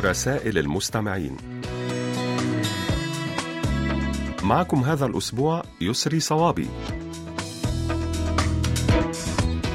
[0.00, 1.36] رسائل المستمعين.
[4.42, 6.68] معكم هذا الأسبوع يسري صوابي.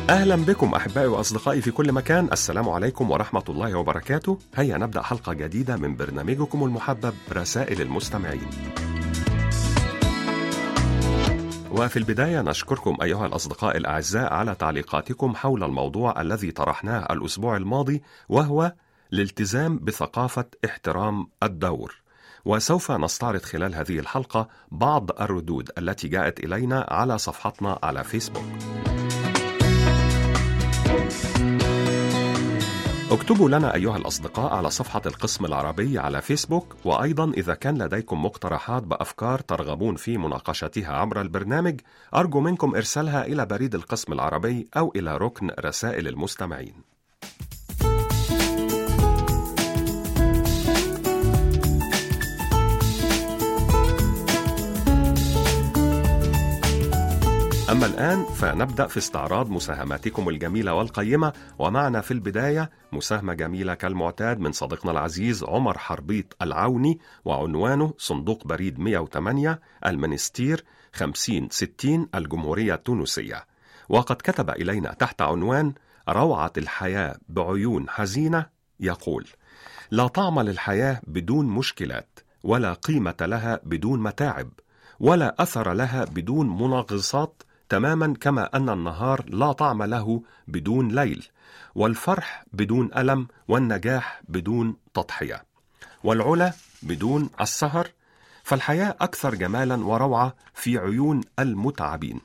[0.10, 2.30] أهلا بكم أحبائي وأصدقائي في كل مكان.
[2.32, 4.40] السلام عليكم ورحمة الله وبركاته.
[4.56, 8.50] هيا نبدأ حلقة جديدة من برنامجكم المحبب رسائل المستمعين.
[11.72, 18.74] وفي البداية نشكركم أيها الأصدقاء الأعزاء على تعليقاتكم حول الموضوع الذي طرحناه الأسبوع الماضي وهو
[19.14, 22.02] الالتزام بثقافة احترام الدور.
[22.46, 28.46] وسوف نستعرض خلال هذه الحلقة بعض الردود التي جاءت إلينا على صفحتنا على فيسبوك.
[33.12, 36.76] اكتبوا لنا أيها الأصدقاء على صفحة القسم العربي على فيسبوك.
[36.86, 41.82] وأيضا إذا كان لديكم مقترحات بأفكار ترغبون في مناقشتها عبر البرنامج
[42.16, 46.74] أرجو منكم إرسالها إلى بريد القسم العربي أو إلى ركن رسائل المستمعين.
[57.76, 64.52] أما الآن فنبدأ في استعراض مساهماتكم الجميلة والقيمة ومعنا في البداية مساهمة جميلة كالمعتاد من
[64.52, 73.46] صديقنا العزيز عمر حربيط العوني وعنوانه صندوق بريد 108 المنستير 5060 الجمهورية التونسية.
[73.90, 75.74] وقد كتب إلينا تحت عنوان
[76.10, 78.46] روعة الحياة بعيون حزينة
[78.80, 79.28] يقول
[79.92, 84.50] لا طعم للحياة بدون مشكلات ولا قيمة لها بدون متاعب
[85.00, 91.28] ولا أثر لها بدون منغصات تماما كما أن النهار لا طعم له بدون ليل
[91.76, 95.46] والفرح بدون ألم والنجاح بدون تضحية
[96.04, 97.88] والعلا بدون السهر
[98.44, 102.22] فالحياة أكثر جمالا وروعة في عيون المتعبين.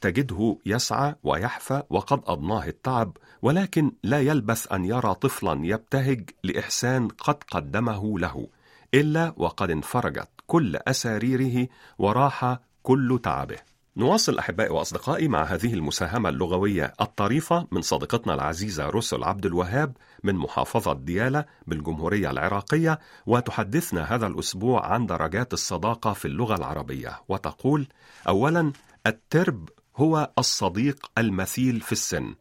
[0.00, 7.44] تجده يسعى ويحفى وقد أضناه التعب ولكن لا يلبث أن يرى طفلا يبتهج لإحسان قد
[7.50, 8.48] قدمه له
[8.94, 11.68] إلا وقد انفرجت كل أساريره
[11.98, 13.75] وراح كل تعبه.
[13.98, 20.34] نواصل أحبائي وأصدقائي مع هذه المساهمة اللغوية الطريفة من صديقتنا العزيزة رسل عبد الوهاب من
[20.34, 27.20] محافظة ديالى بالجمهورية العراقية وتحدثنا هذا الأسبوع عن درجات الصداقة في اللغة العربية.
[27.28, 27.88] وتقول
[28.28, 28.72] أولا
[29.06, 32.34] الترب هو الصديق المثيل في السن.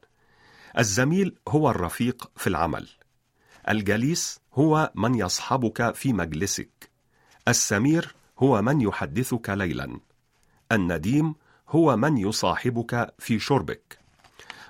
[0.78, 2.88] الزميل هو الرفيق في العمل.
[3.70, 6.90] الجليس هو من يصحبك في مجلسك.
[7.48, 10.00] السمير هو من يحدثك ليلا.
[10.72, 11.36] النديم
[11.70, 14.00] هو من يصاحبك في شربك.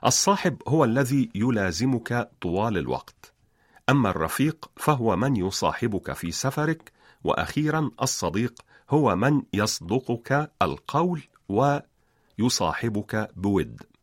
[0.05, 3.33] الصاحب هو الذي يلازمك طوال الوقت.
[3.89, 6.91] أما الرفيق فهو من يصاحبك في سفرك
[7.23, 13.94] وأخيرا الصديق هو من يصدقك القول ويصاحبك بود.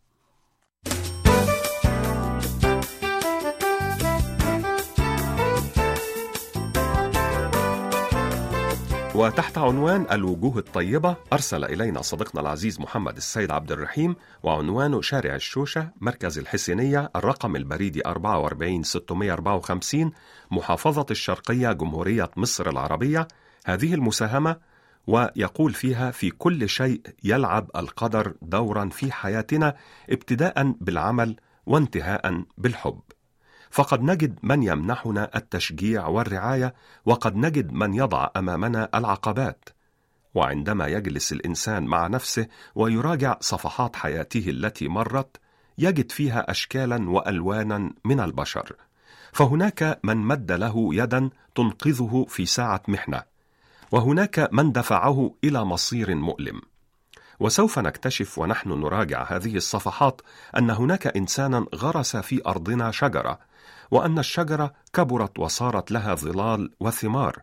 [9.14, 15.90] وتحت عنوان الوجوه الطيبة أرسل إلينا صديقنا العزيز محمد السيد عبد الرحيم وعنوانه شارع الشوشة
[16.00, 20.12] مركز الحسينية الرقم البريدي 44654
[20.50, 23.28] محافظة الشرقية جمهورية مصر العربية.
[23.64, 24.56] هذه المساهمة
[25.06, 29.76] ويقول فيها في كل شيء يلعب القدر دورا في حياتنا
[30.10, 31.36] ابتداء بالعمل
[31.66, 33.00] وانتهاء بالحب.
[33.72, 36.75] فقد نجد من يمنحنا التشجيع والرعاية
[37.05, 39.69] وقد نجد من يضع أمامنا العقبات.
[40.34, 45.37] وعندما يجلس الإنسان مع نفسه ويراجع صفحات حياته التي مرت
[45.78, 48.77] يجد فيها اشكالا وألوانا من البشر.
[49.33, 53.22] فهناك من مد له يدا تنقذه في ساعة محنة
[53.93, 56.60] وهناك من دفعه إلى مصير مؤلم.
[57.41, 60.20] وسوف نكتشف ونحن نراجع هذه الصفحات
[60.59, 63.38] أن هناك إنسانا غرس في أرضنا شجرة
[63.91, 67.42] وأن الشجرة كبرت وصارت لها ظلال وثمار.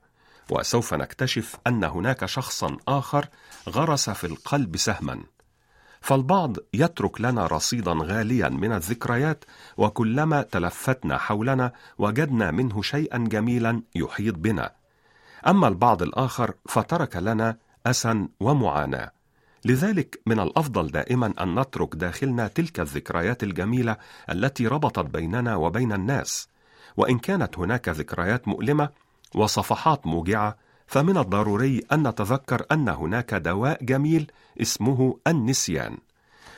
[0.50, 3.28] وسوف نكتشف أن هناك شخصا آخر
[3.70, 5.24] غرس في القلب سهما.
[6.02, 9.46] فالبعض يترك لنا رصيدا غاليا من الذكريات
[9.78, 14.72] وكلما تلفتنا حولنا وجدنا منه شيئا جميلا يحيط بنا.
[15.48, 19.19] أما البعض الآخر فترك لنا أسا ومعاناة.
[19.66, 23.98] لذلك من الأفضل دائما أن نترك داخلنا تلك الذكريات الجميلة
[24.30, 26.48] التي ربطت بيننا وبين الناس.
[26.98, 28.90] وإن كانت هناك ذكريات مؤلمة
[29.36, 30.58] وصفحات موجعة
[30.88, 35.98] فمن الضروري أن نتذكر أن هناك دواء جميل اسمه النسيان.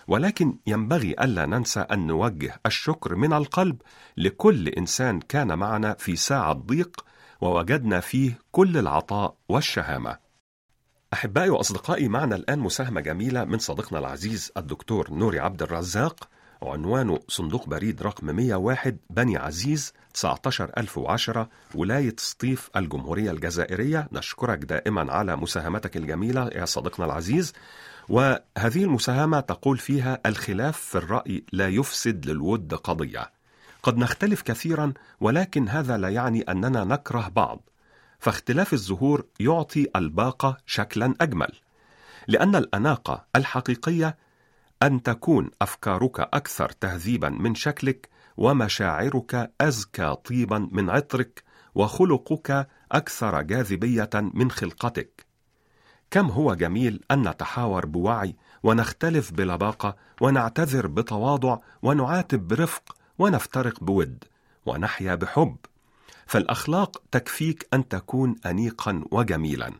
[0.07, 3.81] ولكن ينبغي ألا ننسى أن نوجه الشكر من القلب
[4.17, 7.05] لكل إنسان كان معنا في ساعة ضيق
[7.41, 10.20] ووجدنا فيه كل العطاء والشهامة.
[11.13, 16.29] أحبائي وأصدقائي معنا الآن مساهمة جميلة من صديقنا العزيز الدكتور نوري عبد الرزاق
[16.63, 24.07] عنوانه صندوق بريد رقم 101 بني عزيز 19010 ولاية سطيف الجمهورية الجزائرية.
[24.11, 27.53] نشكرك دائما على مساهمتك الجميلة يا صديقنا العزيز.
[28.09, 33.31] وهذه المساهمة تقول فيها الخلاف في الرأي لا يفسد للود قضية.
[33.83, 37.70] قد نختلف كثيرا ولكن هذا لا يعني أننا نكره بعض.
[38.21, 41.51] فاختلاف الظهور يعطي الباقة شكلا أجمل
[42.27, 44.17] لأن الأناقة الحقيقية
[44.83, 51.43] أن تكون أفكارك أكثر تهذيبا من شكلك ومشاعرك أزكى طيبا من عطرك
[51.75, 55.25] وخلقك أكثر جاذبية من خلقتك.
[56.11, 64.23] كم هو جميل أن نتحاور بوعي ونختلف بلباقة ونعتذر بتواضع ونعاتب برفق ونفترق بود
[64.65, 65.57] ونحيا بحب.
[66.31, 69.71] فالأخلاق تكفيك أن تكون انيقا وجميلا.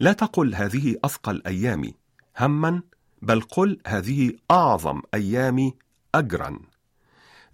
[0.00, 1.94] لا تقل هذه أثقل أيامي
[2.38, 2.82] هما
[3.22, 5.74] بل قل هذه أعظم أيامي
[6.14, 6.58] اجرا.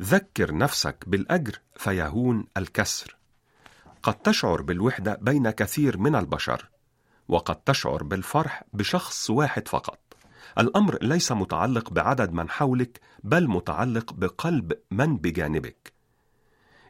[0.03, 3.17] ذكر نفسك بالأجر فيهون الكسر.
[4.03, 6.69] قد تشعر بالوحدة بين كثير من البشر
[7.29, 10.17] وقد تشعر بالفرح بشخص واحد فقط.
[10.59, 15.98] الأمر ليس متعلق بعدد من حولك بل متعلق بقلب من بجانبك.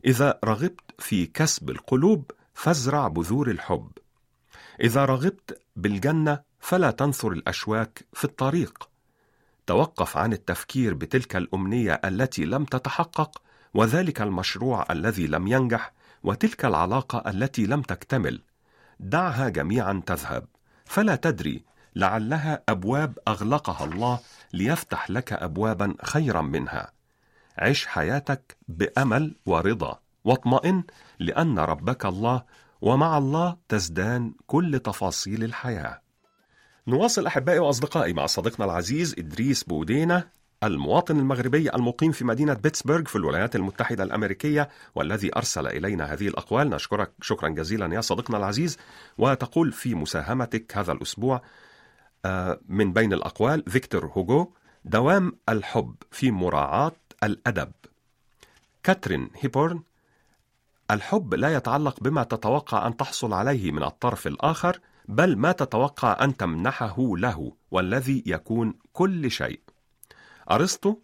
[0.04, 3.90] إذا رغبت في كسب القلوب فازرع بذور الحب.
[4.80, 8.88] إذا رغبت بالجنة فلا تنثر الأشواك في الطريق.
[9.66, 13.42] توقف عن التفكير بتلك الأمنية التي لم تتحقق
[13.74, 15.92] وذلك المشروع الذي لم ينجح
[16.22, 18.42] وتلك العلاقة التي لم تكتمل.
[19.00, 20.46] دعها جميعا تذهب.
[20.84, 21.64] فلا تدري
[21.96, 24.20] لعلها أبواب أغلقها الله
[24.52, 26.97] ليفتح لك ابوابا خيرا منها.
[27.58, 29.98] عش حياتك بأمل ورضا.
[30.24, 30.82] واطمئن
[31.18, 32.42] لأن ربك الله
[32.80, 36.00] ومع الله تزدان كل تفاصيل الحياة.
[36.88, 40.28] نواصل أحبائي وأصدقائي مع صديقنا العزيز إدريس بودينا
[40.62, 46.70] المواطن المغربي المقيم في مدينة بيتسبرغ في الولايات المتحدة الأمريكية والذي أرسل إلينا هذه الأقوال.
[46.70, 48.78] نشكرك شكرا جزيلا يا صديقنا العزيز.
[49.18, 51.42] وتقول في مساهمتك هذا الأسبوع
[52.24, 54.52] آه، من بين الأقوال فيكتور هوغو
[54.84, 56.92] دوام الحب في مراعاة
[57.24, 57.72] الأدب.
[58.82, 59.82] كاترين هيبورن
[60.90, 66.36] الحب لا يتعلق بما تتوقع أن تحصل عليه من الطرف الآخر بل ما تتوقع أن
[66.36, 69.60] تمنحه له والذي يكون كل شيء.
[70.50, 70.96] أرسطو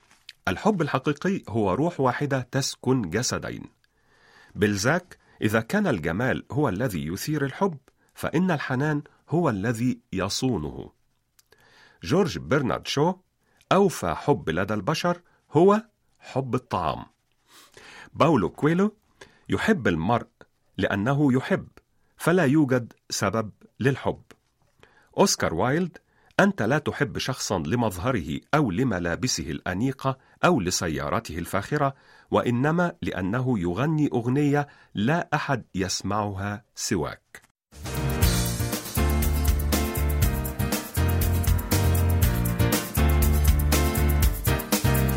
[0.49, 3.63] الحب الحقيقي هو روح واحدة تسكن جسدين.
[4.55, 7.77] بلزاك إذا كان الجمال هو الذي يثير الحب
[8.15, 10.91] فإن الحنان هو الذي يصونه.
[12.03, 13.15] جورج برنارد شو
[13.73, 15.21] أوفى حب لدى البشر
[15.53, 15.83] هو
[16.25, 17.05] حب الطعام.
[18.15, 18.97] باولو كويلو
[19.49, 20.27] يحب المرء
[20.79, 21.69] لأنه يحب
[22.17, 23.51] فلا يوجد سبب
[23.81, 24.23] للحب.
[25.19, 25.99] أوسكار وايلد
[26.41, 31.95] أنت لا تحب شخصا لمظهره أو لملابسه الأنيقة أو لسيارته الفاخرة
[32.31, 37.43] وإنما لأنه يغني أغنية لا أحد يسمعها سواك.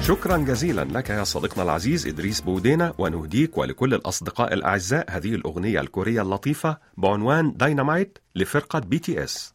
[0.07, 6.21] شكرا جزيلا لك يا صديقنا العزيز إدريس بودينا ونهديك ولكل الأصدقاء الأعزاء هذه الأغنية الكورية
[6.21, 9.53] اللطيفة بعنوان داينامايت لفرقة بي تي اس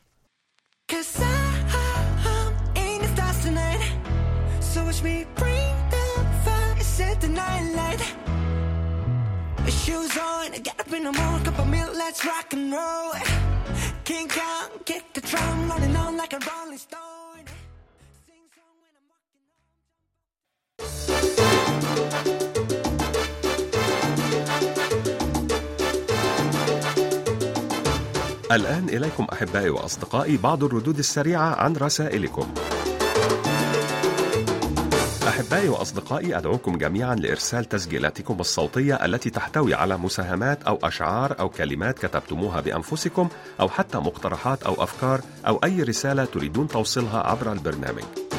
[10.99, 13.13] in the mood, cup of milk, let's rock and roll.
[14.05, 17.22] King Kong, kick the drum, on like a rolling stone.
[28.55, 32.55] الآن إليكم أحبائي وأصدقائي بعض الردود السريعة عن رسائلكم.
[35.29, 41.99] أحبائي وأصدقائي أدعوكم جميعا لإرسال تسجيلاتكم الصوتية التي تحتوي على مساهمات أو أشعار أو كلمات
[41.99, 43.29] كتبتموها بأنفسكم
[43.61, 48.32] أو حتى مقترحات أو أفكار أو أي رسالة تريدون توصيلها عبر البرنامج.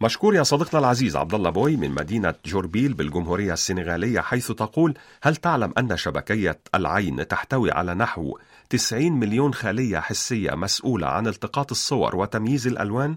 [0.00, 5.36] مشكور يا صديقنا العزيز عبد الله بوي من مدينة جوربيل بالجمهورية السنغالية حيث تقول هل
[5.36, 8.38] تعلم أن شبكية العين تحتوي على نحو
[8.70, 13.16] 90 مليون خلية حسية مسؤولة عن التقاط الصور وتمييز الألوان؟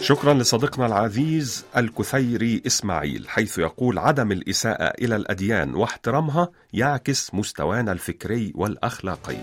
[0.00, 8.52] شكرا لصديقنا العزيز الكثيري إسماعيل حيث يقول عدم الإساءة إلى الأديان واحترامها يعكس مستوانا الفكري
[8.54, 9.36] والأخلاقي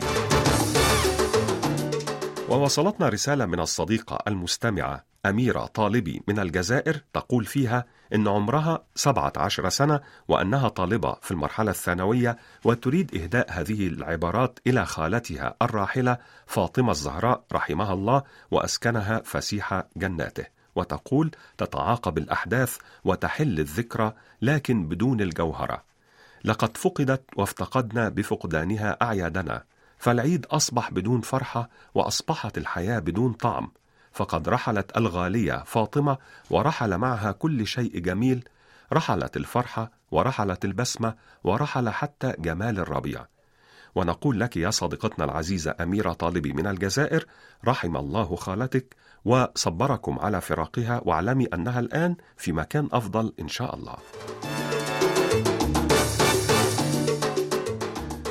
[2.53, 10.00] ووصلتنا رسالة من الصديقة المستمعة أميرة طالبي من الجزائر تقول فيها إن عمرها 17 سنة
[10.27, 16.17] وأنها طالبة في المرحلة الثانوية وتريد إهداء هذه العبارات إلى خالتها الراحلة
[16.48, 20.45] فاطمة الزهراء رحمها الله وأسكنها فسيح جناته
[20.75, 25.83] وتقول تتعاقب الأحداث وتحل الذكرى لكن بدون الجوهرة.
[26.45, 29.63] لقد فقدت وافتقدنا بفقدانها أعيادنا.
[30.03, 33.72] فالعيد أصبح بدون فرحة وأصبحت الحياة بدون طعم.
[34.12, 36.17] فقد رحلت الغالية فاطمة
[36.50, 38.43] ورحل معها كل شيء جميل.
[38.93, 43.25] رحلت الفرحة ورحلت البسمة ورحل حتى جمال الربيع.
[43.95, 47.25] ونقول لك يا صديقتنا العزيزة أميرة طالبي من الجزائر
[47.67, 48.95] رحم الله خالتك
[49.25, 53.95] وصبركم على فراقها واعلمي أنها الآن في مكان أفضل إن شاء الله.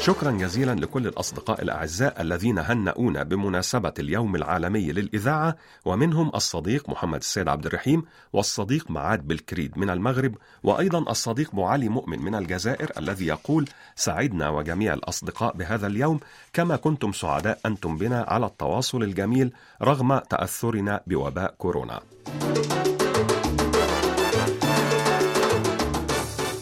[0.02, 7.49] شكرا جزيلا لكل الأصدقاء الأعزاء الذين هنؤونا بمناسبة اليوم العالمي للإذاعة ومنهم الصديق محمد السيد
[7.49, 13.68] عبد الرحيم والصديق معاد بالكريد من المغرب وأيضا الصديق معالي مؤمن من الجزائر الذي يقول
[13.97, 16.21] سعدنا وجميع الأصدقاء بهذا اليوم
[16.52, 22.00] كما كنتم سعداء أنتم بنا على التواصل الجميل رغم تأثرنا بوباء كورونا.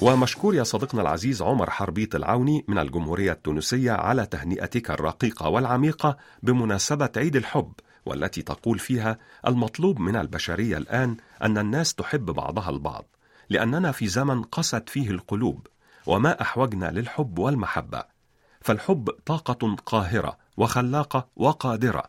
[0.02, 7.10] ومشكور يا صديقنا العزيز عمر حربيط العوني من الجمهورية التونسية على تهنئتك الرقيقة والعميقة بمناسبة
[7.16, 7.72] عيد الحب
[8.06, 13.04] والتي تقول فيها المطلوب من البشرية الآن أن الناس تحب بعضها البعض
[13.50, 15.66] لأننا في زمن قست فيه القلوب
[16.06, 18.04] وما أحوجنا للحب والمحبة.
[18.60, 22.04] فالحب طاقة قاهرة وخلاقة وقادرة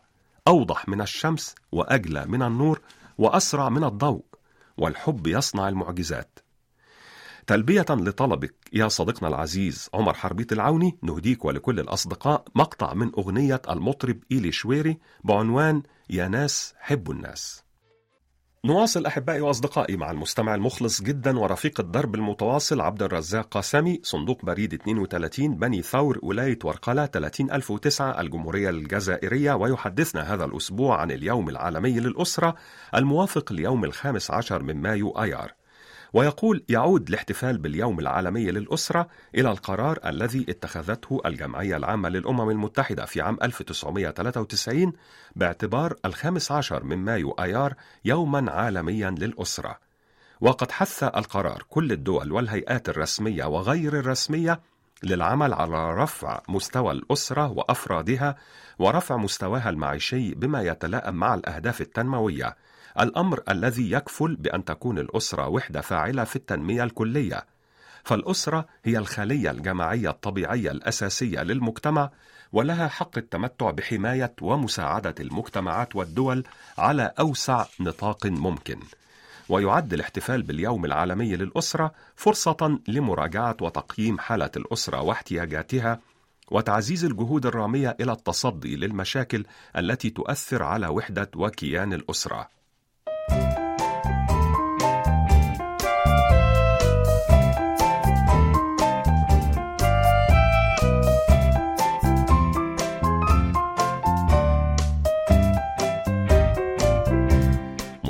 [0.48, 2.80] أوضح من الشمس وأجلى من النور
[3.18, 4.24] وأسرع من الضوء
[4.78, 6.38] والحب يصنع المعجزات.
[7.46, 14.18] تلبية لطلبك يا صديقنا العزيز عمر حربيط العوني نهديك ولكل الأصدقاء مقطع من أغنية المطرب
[14.32, 17.62] إيلي شويري بعنوان يا ناس حبوا الناس.
[18.64, 24.74] نواصل أحبائي وأصدقائي مع المستمع المخلص جدا ورفيق الدرب المتواصل عبد الرزاق قاسمي صندوق بريد
[24.74, 32.54] 32 بني ثور ولاية ورقلة 30009 الجمهورية الجزائرية ويحدثنا هذا الأسبوع عن اليوم العالمي للأسرة
[32.94, 35.52] الموافق ليوم الخامس عشر من مايو أيار
[36.12, 43.20] ويقول يعود الاحتفال باليوم العالمي للأسرة إلى القرار الذي اتخذته الجمعية العامة للأمم المتحدة في
[43.20, 44.92] عام 1993
[45.36, 49.78] باعتبار الخامس عشر من مايو آيار يوما عالميا للأسرة.
[50.40, 54.60] وقد حث القرار كل الدول والهيئات الرسمية وغير الرسمية
[55.02, 58.36] للعمل على رفع مستوى الأسرة وأفرادها
[58.78, 62.56] ورفع مستواها المعيشي بما يتلائم مع الأهداف التنموية.
[63.00, 67.46] الأمر الذي يكفل بأن تكون الأسرة وحدة فاعلة في التنمية الكلية.
[68.04, 72.10] فالأسرة هي الخلية الجماعية الطبيعية الأساسية للمجتمع
[72.52, 76.44] ولها حق التمتع بحماية ومساعدة المجتمعات والدول
[76.78, 78.80] على أوسع نطاق ممكن.
[79.48, 86.00] ويعد الاحتفال باليوم العالمي للأسرة فرصة لمراجعة وتقييم حالة الأسرة واحتياجاتها
[86.50, 89.44] وتعزيز الجهود الرامية إلى التصدي للمشاكل
[89.76, 92.48] التي تؤثر على وحدة وكيان الأسرة.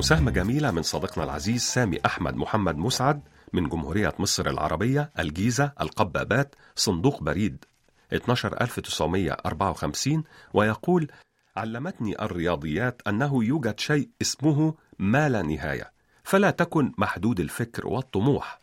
[0.02, 3.20] مساهمة جميلة من صديقنا العزيز سامي أحمد محمد مسعد
[3.52, 7.64] من جمهورية مصر العربية الجيزة القبابات صندوق بريد
[8.12, 11.08] 12954 ويقول
[11.56, 15.92] علمتني الرياضيات أنه يوجد شيء اسمه ما لا نهاية
[16.24, 18.58] فلا تكن محدود الفكر والطموح.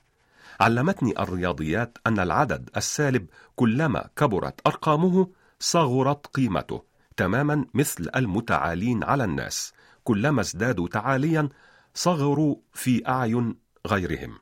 [0.60, 5.28] علمتني الرياضيات أن العدد السالب كلما كبرت أرقامه
[5.60, 6.84] صغرت قيمته
[7.18, 9.74] تماما مثل المتعالين على الناس.
[10.10, 11.50] كلما ازدادوا تعاليا
[11.94, 13.56] صغروا في أعين
[13.88, 14.38] غيرهم.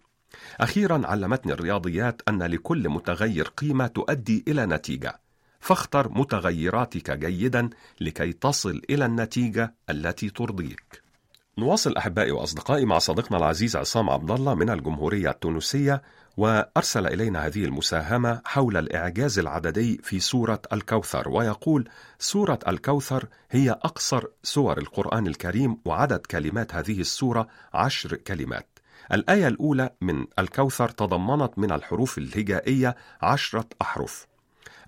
[0.60, 5.22] أخيرا علمتني الرياضيات أن لكل متغير قيمة تؤدي إلى نتيجة.
[5.60, 7.70] فاختر متغيراتك جيدا
[8.02, 11.07] لكي تصل إلى النتيجة التي ترضيك.
[11.60, 16.02] نواصل أحبائي وأصدقائي مع صديقنا العزيز عصام عبد الله من الجمهورية التونسية
[16.38, 24.24] وأرسل إلينا هذه المساهمة حول الإعجاز العددي في سورة الكوثر ويقول سورة الكوثر هي أقصر
[24.44, 28.80] سور القرآن الكريم وعدد كلمات هذه السورة عشر كلمات.
[29.14, 34.28] الآية الأولى من الكوثر تضمنت من الحروف الهجائية عشرة أحرف.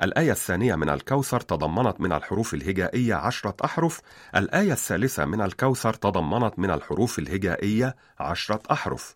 [0.01, 4.01] الآية الثانية من الكوثر تضمنت من الحروف الهجائية عشرة أحرف.
[4.35, 9.15] الآية الثالثة من الكوثر تضمنت من الحروف الهجائية عشرة أحرف.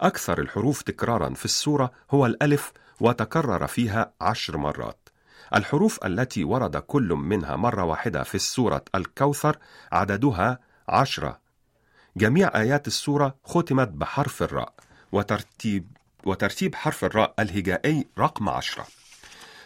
[0.00, 5.08] أكثر الحروف تكرارا في السورة هو الألف وتكرر فيها عشر مرات.
[5.54, 9.58] الحروف التي ورد كل منها مرة واحدة في السورة الكوثر
[9.92, 11.38] عددها عشرة.
[12.16, 14.72] جميع آيات السورة ختمت بحرف الراء
[15.12, 18.86] وترتيب وترتيب حرف الراء الهجائي رقم عشرة.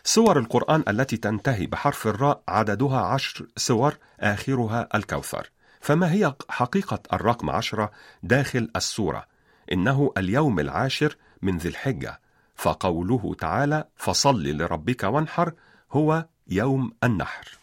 [0.09, 5.51] سور القرآن التي تنتهي بحرف الراء عددها عشر سور آخرها الكوثر.
[5.81, 7.91] فما هي حقيقة الرقم عشرة
[8.23, 9.27] داخل السورة؟
[9.73, 12.21] إنه اليوم العاشر من ذي الحجة.
[12.55, 15.53] فقوله تعالى فصل لربك وانحر
[15.93, 17.59] هو يوم النحر.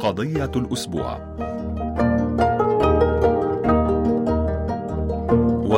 [0.00, 1.49] قضية الأسبوع.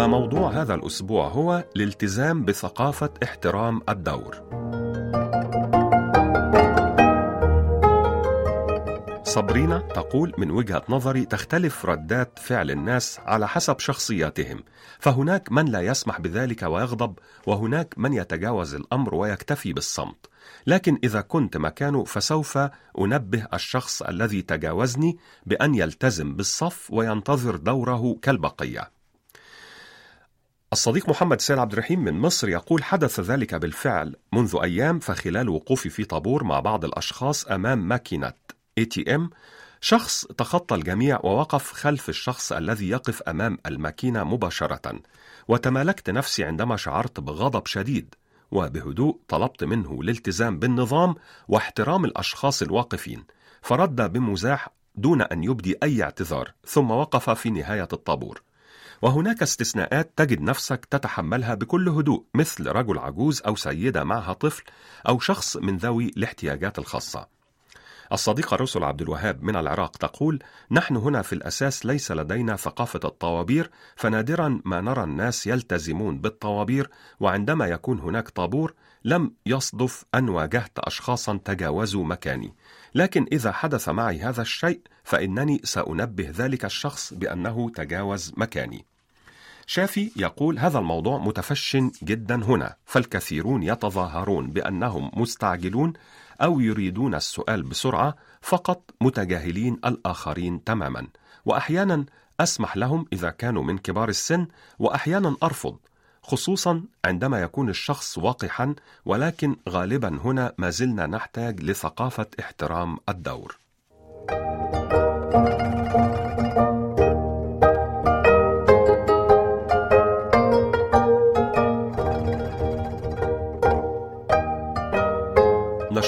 [0.04, 4.34] وموضوع هذا الأسبوع هو الالتزام بثقافة احترام الدور.
[9.24, 14.62] صبرينا تقول من وجهة نظري تختلف ردات فعل الناس على حسب شخصياتهم
[14.98, 20.26] فهناك من لا يسمح بذلك ويغضب وهناك من يتجاوز الأمر ويكتفي بالصمت.
[20.66, 22.58] لكن إذا كنت مكانه فسوف
[22.98, 29.01] أنبه الشخص الذي تجاوزني بأن يلتزم بالصف وينتظر دوره كالبقية.
[30.72, 35.88] الصديق محمد سيد عبد الرحيم من مصر يقول حدث ذلك بالفعل منذ أيام فخلال وقوفي
[35.88, 38.32] في طابور مع بعض الأشخاص أمام ماكينة
[38.80, 39.20] ATM
[39.80, 45.00] شخص تخطى الجميع ووقف خلف الشخص الذي يقف أمام الماكينة مباشرة.
[45.48, 48.14] وتمالكت نفسي عندما شعرت بغضب شديد
[48.50, 51.14] وبهدوء طلبت منه الالتزام بالنظام
[51.48, 53.24] واحترام الأشخاص الواقفين.
[53.62, 58.42] فرد بمزاح دون أن يبدي أي اعتذار ثم وقف في نهاية الطابور.
[59.02, 64.64] وهناك استثناءات تجد نفسك تتحملها بكل هدوء مثل رجل عجوز أو سيدة معها طفل
[65.08, 67.28] أو شخص من ذوي الاحتياجات الخاصة
[68.12, 70.38] الصديقة رسل عبد الوهاب من العراق تقول:
[70.70, 76.90] نحن هنا في الأساس ليس لدينا ثقافة الطوابير، فنادرا ما نرى الناس يلتزمون بالطوابير،
[77.20, 82.54] وعندما يكون هناك طابور لم يصدف أن واجهت أشخاصا تجاوزوا مكاني،
[82.94, 88.91] لكن إذا حدث معي هذا الشيء فإنني سأنبه ذلك الشخص بأنه تجاوز مكاني.
[89.66, 95.92] شافي يقول هذا الموضوع متفش جدا هنا فالكثيرون يتظاهرون بأنهم مستعجلون
[96.42, 101.06] أو يريدون السؤال بسرعة فقط متجاهلين الآخرين تماما.
[101.44, 102.04] واحيانا
[102.40, 104.46] أسمح لهم إذا كانوا من كبار السن
[104.78, 105.76] واحيانا أرفض
[106.22, 113.58] خصوصا عندما يكون الشخص وقحا ولكن غالبا هنا ما زلنا نحتاج لثقافة احترام الدور.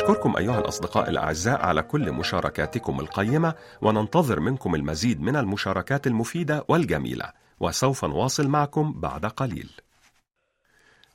[0.05, 7.33] نشكركم أيها الأصدقاء الأعزاء على كل مشاركاتكم القيمة وننتظر منكم المزيد من المشاركات المفيدة والجميلة
[7.61, 9.71] وسوف نواصل معكم بعد قليل.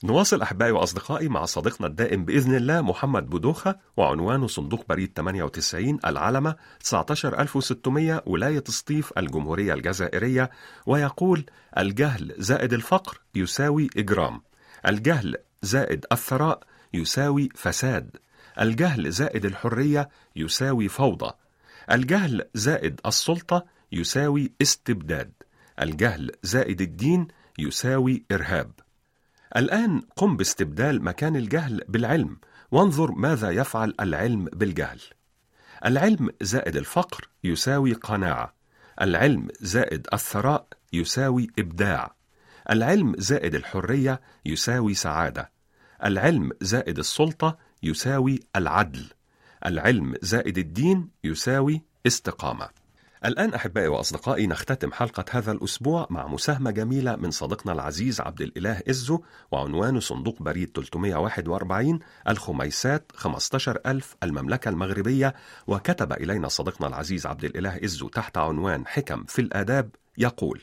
[0.03, 6.55] نواصل أحبائي وأصدقائي مع صديقنا الدائم بإذن الله محمد بودوخة وعنوانه صندوق بريد 98 العلمة
[6.79, 10.49] 19600 ولاية سطيف الجمهورية الجزائرية
[10.85, 11.45] ويقول
[11.77, 14.41] الجهل زائد الفقر يساوي إجرام
[14.87, 16.59] الجهل زائد الثراء
[16.93, 18.17] يساوي فساد.
[18.59, 21.31] الجهل زائد الحرية يساوي فوضى.
[21.91, 25.31] الجهل زائد السلطة يساوي استبداد.
[25.81, 27.27] الجهل زائد الدين
[27.59, 28.71] يساوي إرهاب.
[29.57, 32.37] الآن قم باستبدال مكان الجهل بالعلم.
[32.71, 34.99] وانظر ماذا يفعل العلم بالجهل.
[35.85, 38.53] العلم زائد الفقر يساوي قناعة.
[39.01, 42.15] العلم زائد الثراء يساوي إبداع.
[42.69, 45.51] العلم زائد الحرية يساوي سعادة.
[46.03, 49.05] العلم زائد السلطة يساوي العدل.
[49.65, 52.69] العلم زائد الدين يساوي استقامة.
[53.25, 58.81] الآن أحبائي وأصدقائي نختتم حلقة هذا الأسبوع مع مساهمة جميلة من صديقنا العزيز عبد الإله
[58.89, 65.33] إزو وعنوانه صندوق بريد 341 الخميسات 15000 المملكة المغربية.
[65.67, 70.61] وكتب إلينا صديقنا العزيز عبد الإله إزو تحت عنوان حكم في الآداب يقول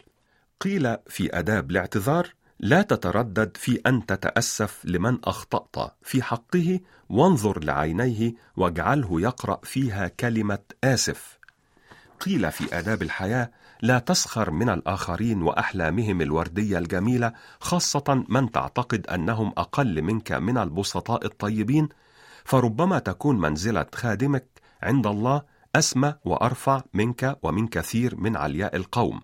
[0.60, 8.34] قيل في آداب الاعتذار لا تتردد في أن تتأسف لمن أخطأت في حقه وانظر لعينيه
[8.56, 11.38] واجعله يقرأ فيها كلمة آسف.
[12.20, 13.50] قيل في آداب الحياة
[13.82, 21.24] لا تسخر من الآخرين وأحلامهم الوردية الجميلة خاصة من تعتقد أنهم أقل منك من البسطاء
[21.24, 21.88] الطيبين.
[22.44, 24.46] فربما تكون منزلة خادمك
[24.82, 25.42] عند الله
[25.76, 29.20] أسمى وأرفع منك ومن كثير من علياء القوم.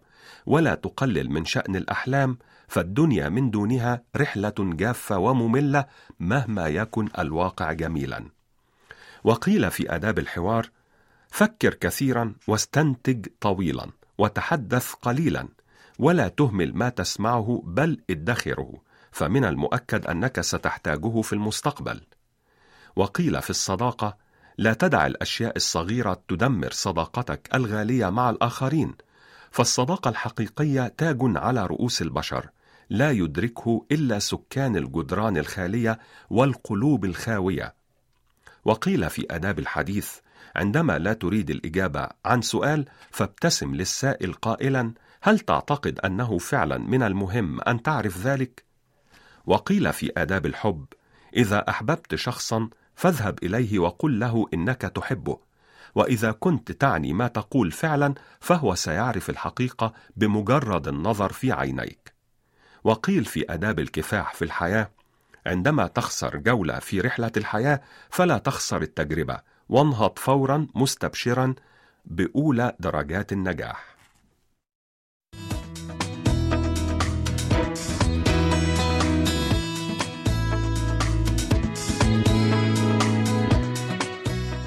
[0.46, 2.38] ولا تقلل من شأن الأحلام
[2.72, 5.84] فالدنيا من دونها رحلة جافة ومملة
[6.20, 8.28] مهما يكن الواقع جميلا.
[9.24, 10.70] وقيل في آداب الحوار:
[11.28, 15.48] فكر كثيرا واستنتج طويلا وتحدث قليلا
[15.98, 18.72] ولا تهمل ما تسمعه بل ادخره
[19.10, 22.00] فمن المؤكد أنك ستحتاجه في المستقبل
[22.96, 24.16] وقيل في الصداقة
[24.58, 28.94] لا تدع الأشياء الصغيرة تدمر صداقتك الغالية مع الآخرين
[29.50, 32.50] فالصداقة الحقيقية تاج على رؤوس البشر
[32.90, 35.98] لا يدركه إلا سكان الجدران الخالية
[36.30, 37.74] والقلوب الخاوية
[38.64, 40.10] وقيل في آداب الحديث
[40.56, 44.92] عندما لا تريد الإجابة عن سؤال فابتسم للسائل قائلا
[45.22, 48.64] هل تعتقد أنه فعلا من المهم أن تعرف ذلك
[49.46, 50.86] وقيل في آداب الحب:
[51.36, 55.38] إذا أحببت شخصا فاذهب إليه وقل له إنك تحبه،
[55.94, 62.11] وإذا كنت تعني ما تقول فعلا فهو سيعرف الحقيقة بمجرد النظر في عينيك.
[62.84, 64.90] وقيل في آداب الكفاح في الحياة:
[65.46, 71.54] عندما تخسر جولة في رحلة الحياة فلا تخسر التجربة، وانهض فورا مستبشرا
[72.04, 73.96] بأولى درجات النجاح.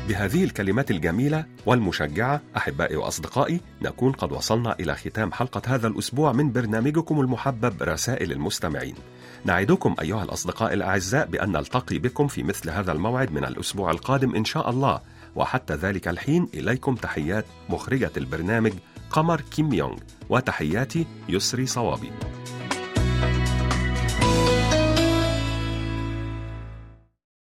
[0.08, 6.52] بهذه الكلمات الجميلة والمشجعة أحبائي وأصدقائي نكون قد وصلنا إلى ختام حلقة هذا الأسبوع من
[6.52, 8.96] برنامجكم المحبب رسائل المستمعين.
[9.46, 14.46] نعدكم أيها الأصدقاء الأعزاء بأن نلتقي بكم في مثل هذا الموعد من الأسبوع القادم إن
[14.46, 15.02] شاء الله.
[15.36, 18.74] وحتى ذلك الحين إليكم تحيات مخرجة البرنامج
[19.10, 19.98] قمر كيم يونغ
[20.30, 22.12] وتحياتي يسري صوابي.